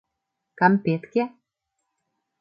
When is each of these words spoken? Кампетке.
Кампетке. 0.59 1.23